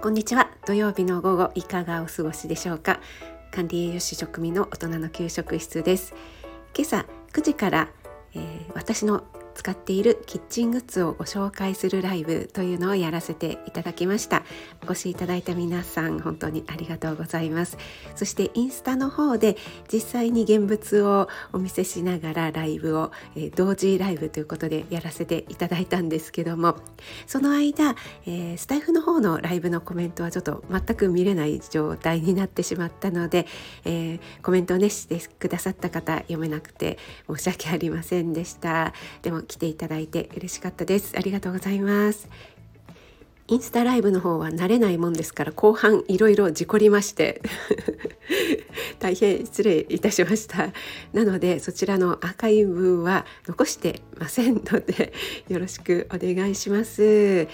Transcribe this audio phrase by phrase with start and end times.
[0.00, 0.48] こんにちは。
[0.64, 3.00] 土曜日の午後いかがお過ごしでしょうか？
[3.50, 6.14] 管理栄養士職務の大人の給食室です。
[6.72, 7.88] 今朝9時から、
[8.32, 9.24] えー、私の
[9.58, 14.44] 使っているキッチングッズをご紹介するライブというのをやらせていただきました。
[14.82, 17.76] お越しいただいた皆さん本当にありがとうございます。
[18.14, 19.56] そしてインスタの方で
[19.92, 26.76] 実際に現物をお見せしながらライブを、えー、同時ライブということでやらせていただいたんですけども
[27.26, 33.48] その間、えー、スタイフの方のライブのコメントはちょっと全く見れない状態になってしまったので、
[33.84, 36.96] えー、コメントをねしてくださった方読めなくて
[37.28, 38.92] 申し訳ありませんでした。
[39.22, 41.14] でも来ていただいて嬉しかったです。
[41.16, 42.28] ありがとうございます。
[43.50, 47.40] インスタライブの方は慣れないもんですから後半いろいろ事故りまして
[49.00, 50.70] 大変失礼いたしました。
[51.14, 55.14] なのでそちらのアーカイブは残してませんので
[55.48, 57.48] よろしくお願いします。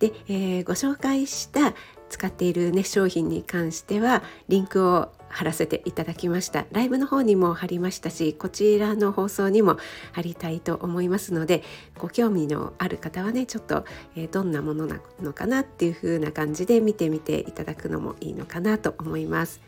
[0.00, 1.74] で、えー、ご紹介した
[2.08, 9.78] 使っているね商品に関してはリンクを貼らせていただきましたライブの方にも貼りましたしこちらの放送にも
[10.12, 11.62] 貼りたいと思いますので
[11.98, 19.60] ご興味のある方はねちょっと、えー、どんなものなのかなっていう風な感じで見てみていただくのもいいのかなと思います。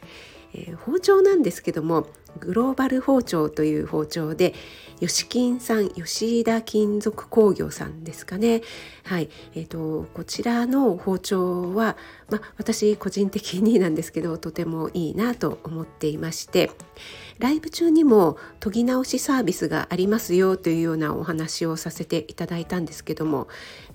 [0.55, 2.07] えー、包丁なんですけども
[2.39, 4.55] グローバル包丁という包丁で
[5.01, 8.63] 吉金さん吉田金属工業さんですかね。
[9.05, 9.29] はい。
[9.55, 11.97] えーと、こちらの包丁は、
[12.31, 16.71] ま、私個人的になんですけどとてもいいなと思っていまして
[17.39, 23.49] ライブ中にも研ぎ直しサービスがありますよというようなお話をさせていただいたんですけども、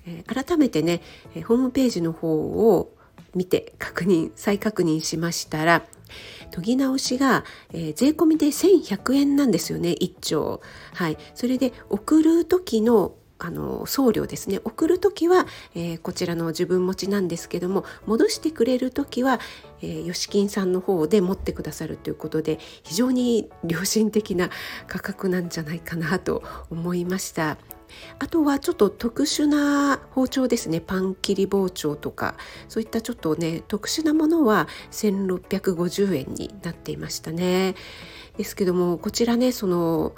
[0.06, 1.02] えー、改めてね
[1.46, 2.94] ホームページの方を
[3.34, 5.84] 見て確認再確認しましたら
[6.52, 10.60] 研ぎ直しが、えー、税込みで1100円なんですよね1丁。
[10.94, 19.40] はい、それで送る時のあの送料ですね送る時は、えー、こちらの自分持ちなんですけども戻してくれる時は、
[19.82, 24.50] えー、吉金さんの方で持ってくださるということで非常に良心的な
[24.86, 27.58] 価格なんじゃないかなと思いました。
[28.18, 32.36] あとはちょっと特殊な包丁ですねパン切り包丁とか
[32.68, 37.74] そういったちょっとね特殊なものは1650円になっていましたね。
[38.36, 40.14] ですけどもこちらねその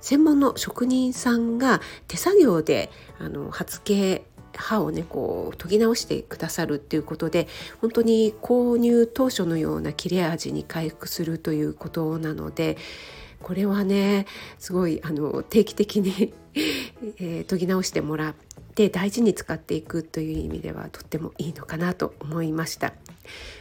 [0.00, 4.24] 専門の職人さんが手作業であの刃付け
[4.56, 7.48] 刃をねこう研ぎ直してくださるっていうことで
[7.80, 12.76] 本当に購入当初のような切れ味に回復するということなので
[13.42, 14.26] これはね
[14.58, 16.32] すごいあの定期的に
[17.18, 18.34] えー、研ぎ直してもらっ
[18.74, 22.92] て大事に使っていくという意味ではとってもいいのかなと思いました。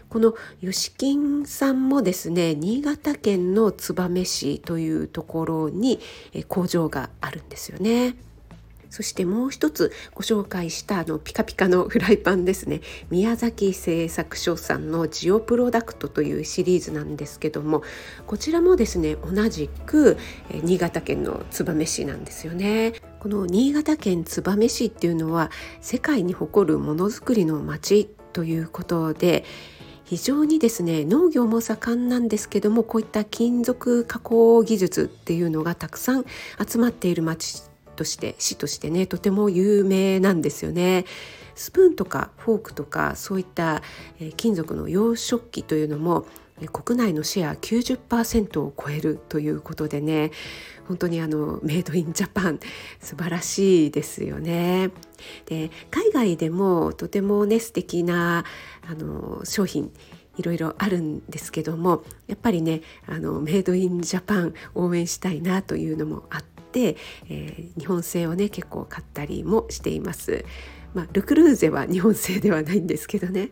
[0.09, 5.99] この吉金さんもですね新潟県の燕市というところに
[6.47, 8.15] 工場があるんですよね。
[8.89, 12.81] そしてもう一つご紹介したあのピカピカのフライパンですね。
[13.09, 17.83] 宮崎製作所さんのジオプロダクトというシリーズなんですけども
[18.27, 20.17] こちらもですね同じく
[20.51, 22.93] 新潟県の燕市なんですよね。
[23.19, 25.51] この新潟県燕市っていうのは
[25.81, 29.43] 世界に誇るものづくりの町ということで
[30.05, 36.25] 非常にですね農業も盛んなんですけどもこういった金属加工技術っていうのがたくさん
[36.67, 37.68] 集まっている町
[37.99, 41.03] として市としてねとても有名なんですよね。
[41.55, 43.81] スプーンとかフォークとかそういった、
[44.37, 46.25] 金属の洋食器というのも
[46.71, 50.31] 国内のシェア90%を超えるということでね
[50.87, 52.59] 本当にあのメイドインジャパン
[53.01, 54.91] 素晴らしいですよね。
[55.47, 58.45] で海外でもとてもね素敵な
[58.89, 59.91] あの商品
[60.37, 70.45] いろいろあるんですけどもやっぱりねあのメイドインジャパン応援したいなというのもあって、えー、日本製をね結構買ったりもしています。
[70.93, 73.51] まあ、ルクルーゼは日本製ではないんですけどね。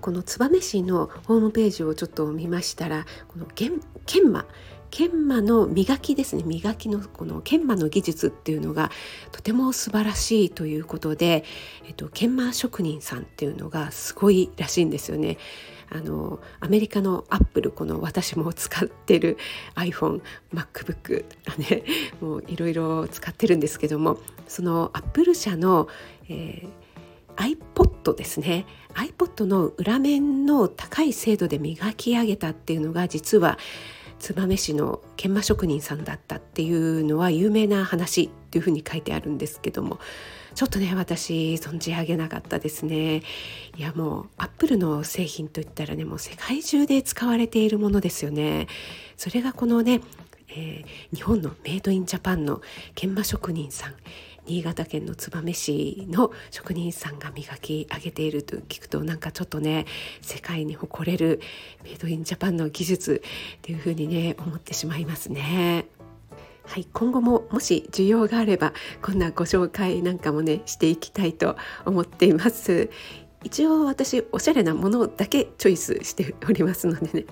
[0.00, 3.80] この燕市のホームページをちょっと見ましたらこの研
[4.30, 4.44] 磨
[4.90, 6.42] 研磨の磨きですね。
[6.44, 8.90] 磨きのこの研磨の技術っていうのが
[9.32, 11.44] とても素晴らしいということで、
[11.86, 15.38] えっと、研磨職人さんっていうのがすごいらしいんですよね。
[15.90, 19.36] あのアメリカのアップルこの私も使ってる
[19.76, 21.24] iPhoneMacBook
[21.58, 21.84] ね。
[22.20, 25.88] もういろいろ使ってるんですけどもそのアップル社の、
[26.28, 28.66] えー、iPod ですね。
[28.94, 33.58] iPod の裏面の高い精度で磨き上げたっていうのが実は
[34.32, 39.98] 燕市の研磨職人さんだったっていうのは有名な話っていうふうに書いてあるんですけども
[40.54, 43.22] ちょっとね私存じ上げなかったですね。
[43.76, 48.68] いやもうアップルの製品といったらねもう世界中で使われているものですよね。
[49.16, 50.00] それがこのね、
[50.48, 52.62] えー、日本のメイドインジャパンの
[52.94, 53.94] 研磨職人さん。
[54.46, 59.86] 新潟県の燕市の職人さんが磨き上げていると聞くとなんかちょっとね
[60.20, 61.40] 世界に誇れる
[61.82, 63.22] メイドインジャパンの技術
[63.58, 65.86] っていうふうにね思ってしまいますね。
[66.66, 72.90] はい、今後ももし需要があればこんなご紹介なんかもねしていきたいと思っています。
[73.42, 77.26] 一応私おしゃれなものだけチョイスしておりますのでね。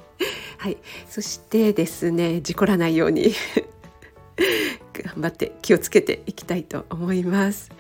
[0.59, 0.77] はい。
[1.09, 3.33] そしてですね事故らないように
[4.93, 7.71] 頑張って気をつけていきたいと思います。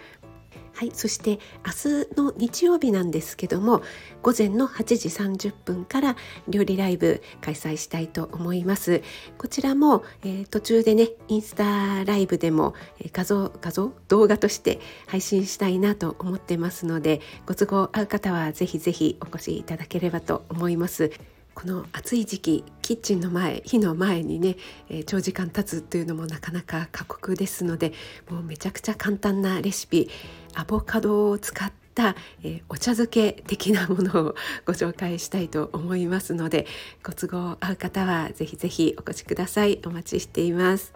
[0.75, 3.82] はい、そして明日の日曜日なんですけども
[4.23, 6.17] 午前の8時30分から
[6.49, 9.03] 料理ライブ開催したいと思います。
[9.38, 21.12] こちらも、えー、途中でねインスタライブでも、え画像画像動画として配信したいなと思ってますのでご都合合う方はぜひぜひお越しいただければと思います。
[21.55, 24.57] この暑い時期キッチンの前火の前にね、
[24.89, 27.93] えー、長時間経つというのもなかなか過酷ですので
[28.31, 30.11] もうめちゃくちゃ簡単なレシピ
[30.55, 34.35] アボカドを使った、えー、お茶漬け的なものを
[34.67, 36.67] ご紹介したいと思いますので
[37.03, 39.81] ご都合合う方はぜひぜひお越しください。
[39.85, 40.93] お待ちしています。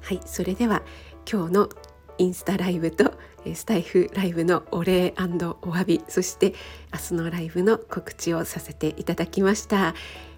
[0.00, 0.82] はいそれでは
[1.30, 1.68] 今日の
[2.18, 3.14] インスタライブと
[3.54, 5.22] スタイフライブのお礼お
[5.70, 6.54] 詫びそして
[6.92, 9.94] 明日のライブの告知をさせていただきました。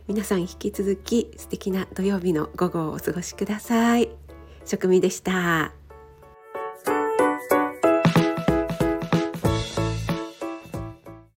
[0.06, 4.10] 皆さん引き続き素敵な土曜日の午後をお過ごしください。
[4.64, 5.79] 職味でした。